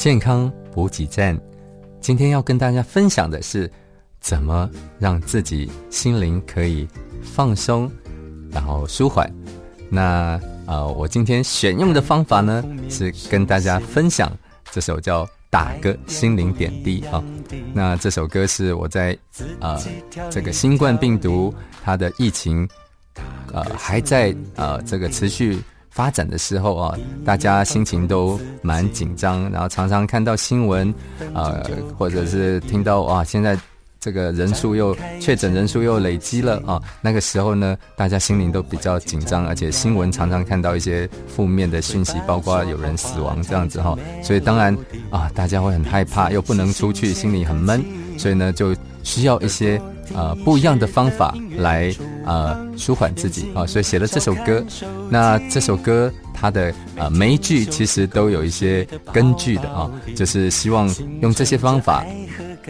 [0.00, 1.38] 健康补给站。
[2.00, 3.70] 今天要跟大家分享的是，
[4.18, 4.66] 怎么
[4.98, 6.88] 让自己心灵可以
[7.22, 7.92] 放松，
[8.50, 9.30] 然后舒缓。
[9.90, 14.34] 那呃，我今天选用的方法呢，是跟大家分享
[14.70, 17.22] 这首叫《打个心灵点滴》啊。
[17.74, 19.14] 那这首歌是我在
[19.60, 19.78] 呃
[20.30, 21.54] 这个新冠病毒
[21.84, 22.66] 它的疫情
[23.52, 25.58] 呃还在呃这个持续。
[25.90, 30.94] 发展的时候啊，大家心情都蛮紧张，然后常常看到新闻，
[31.34, 31.62] 呃，
[31.98, 33.58] 或者是听到哇，现在
[33.98, 44.76] 这个人数又确诊人数又累积了啊，那个时候呢，大家心灵都比较紧张，而且新闻常常看到一些负面的讯息，包括有人死亡这样子哈，所以当然
[45.10, 47.84] 啊，大家会很害怕，又不能出去，心里很闷，
[48.16, 49.80] 所以呢，就需要一些。
[50.12, 54.64] 呃，不一样的方法来呃舒缓自己啊，所以写了这首歌。
[55.08, 60.88] 那这首歌它的呃每一句其实都有一些根据的啊，就是希望
[61.20, 62.04] 用这些方法，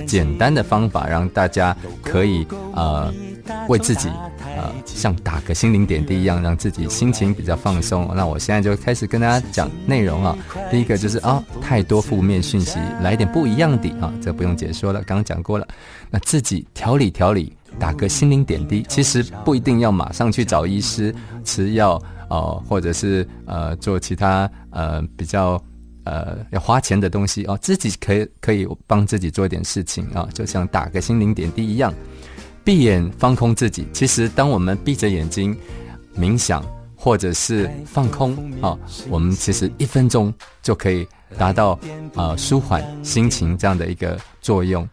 [0.07, 3.13] 简单的方法，让大家可以呃
[3.69, 4.09] 为自己。
[4.57, 8.11] 呃，像打个心灵点滴一样，让自己心情比较放松。
[8.15, 10.37] 那我现在就开始跟大家讲内容啊。
[10.71, 15.67] 第一个就是啊，太多负面讯息，来点不一样的啊，这不用解说了，刚刚讲过了。
[16.11, 25.63] 那自己调理调理，打个心灵点滴，其实不一定要马上去找医师吃药哦，或者是呃做其他呃比较
[26.05, 31.93] 呃要花钱的东西哦，自己可以可以帮自己做一点事情啊，就像打个心灵点滴一样。
[32.63, 35.57] 闭眼放空自己，其实当我们闭着眼睛
[36.17, 36.63] 冥想
[36.95, 40.33] 或者是放空啊，我们其实一分钟
[40.63, 41.79] 就可以达到
[42.15, 44.87] 啊舒缓心情这样的一个作用。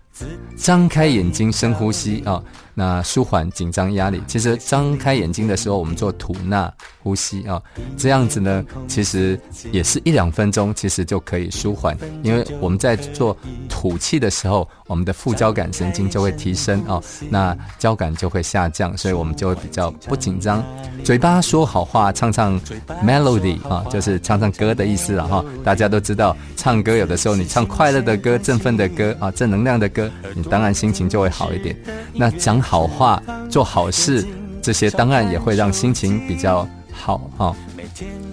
[0.56, 2.42] 张开眼睛，深呼吸啊。
[2.80, 7.60] 那舒缓紧张压力，其实张开眼睛的时候，我们做吐纳呼吸啊，
[7.98, 9.40] 这样子呢，其实
[9.72, 11.98] 也是一两分钟，其实就可以舒缓。
[12.22, 13.36] 因为我们在做
[13.68, 17.02] 吐气的时候，我们的副交感神经就会提升啊，
[17.32, 20.64] 那交感就会下降，所以我们就会比较不紧张。
[21.04, 22.62] 嘴巴说好话，唱唱
[23.04, 25.44] melody 啊，就是唱唱歌的意思了哈。
[25.64, 31.76] 大家都知道，唱歌有的时候你唱快乐的歌、振奋的歌啊、正能量的歌，你当然心情就会好一点。
[32.14, 32.62] 那讲。
[32.68, 34.28] 好话做好事，
[34.62, 37.56] 这些当然也会让心情比较好哈。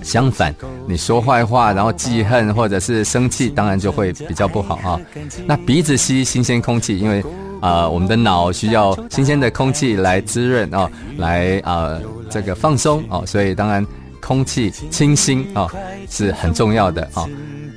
[0.02, 0.52] 相反，
[0.88, 5.00] 你说坏话，然后记恨或者是生气，当然就会比较不好啊。
[5.46, 7.24] 那鼻子吸新鲜空气，因为
[7.60, 11.96] 啊，我们的脑需要新鲜的空气来滋润啊，来啊
[12.28, 13.86] 这个放松哦，所以当然
[14.20, 15.68] 空气清新啊
[16.10, 17.24] 是很重要的啊。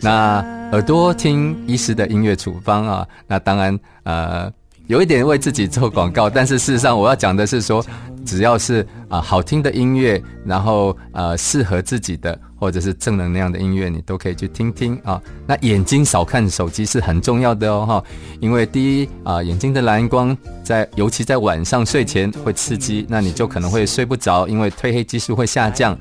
[0.02, 4.52] 那耳朵听医师的音乐处方啊，那当然呃。
[4.88, 7.86] 有一点为自己做广告，但是事实上我要讲的是说，
[8.26, 15.22] 只要是啊好听的音乐，然后呃适合自己的或者是正能量的音乐，你都可以去听听啊。
[15.46, 18.04] 那眼睛少看手机是很重要的哦哈，
[18.40, 25.92] 因为第一啊眼睛的蓝光在尤其在晚上睡前会刺激，那你就可能会睡不着，因为褪黑激素会下降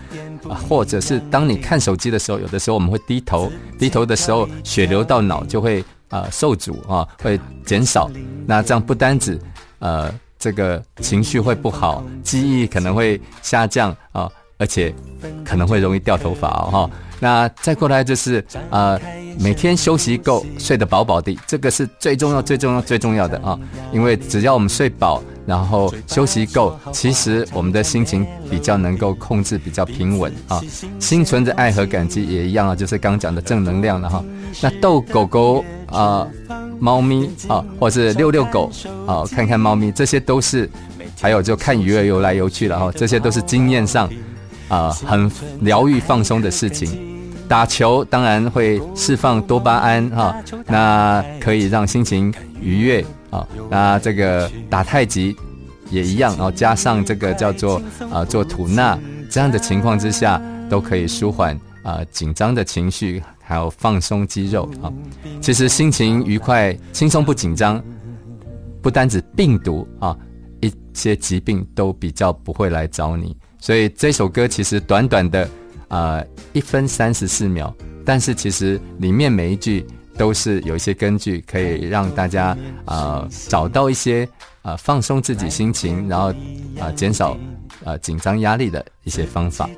[0.48, 5.84] 啊，或者是当你看手机的时候，有的时候我们会低头，低头的时候血流到脑就会。
[6.08, 8.10] 啊，受阻啊，会减少。
[8.46, 9.40] 那这样不单止，
[9.78, 14.94] 呃，这个情绪会不好，记忆可能会下降啊，而且
[15.44, 16.90] 可能会容易掉头发哦哈。
[17.18, 19.00] 那再过来就是呃，
[19.40, 23.58] 每天休息够，睡得饱饱的，这个是最重要、最重要、最重要的啊。
[23.92, 30.60] 因为只要我们睡饱，然后休息够，其实我们的心情比较能够控制，比较平稳啊。
[30.98, 34.24] 心存着爱和感激也一样啊，就是刚讲的正能量了哈。
[34.60, 35.64] 那逗狗狗。
[35.86, 36.26] 啊，
[36.80, 38.68] 猫咪啊，或者是遛遛狗
[39.06, 40.68] 啊，看看猫咪，这些都是，
[41.20, 44.10] 还有就看鱼儿游来游去了哈，这些都是经验上
[44.68, 47.14] 啊很疗愈放松的事情。
[47.48, 53.46] 打球当然会释放多巴胺哈，那可以让心情愉悦啊。
[53.70, 55.36] 那这个打太极
[55.90, 57.80] 也一样哦，加上这个叫做
[58.10, 58.98] 啊做吐纳，
[59.30, 63.22] 这样的情况之下都可以舒缓啊紧张的情绪。
[63.48, 64.92] 还有放松肌肉啊，
[65.40, 67.80] 其实心情愉快、轻松不紧张，
[68.82, 70.16] 不单指病毒啊，
[70.60, 73.36] 一些疾病都比较不会来找你。
[73.66, 75.48] 所以这首歌其实短短的
[75.88, 77.74] 呃一分三十四秒，
[78.04, 79.84] 但是其实里面每一句
[80.16, 84.28] 都是有一些根据，可以让大家啊找到一些
[84.62, 86.32] 啊放松自己心情，然后
[86.78, 87.36] 啊减少
[87.84, 89.68] 啊紧张压力的一些方法。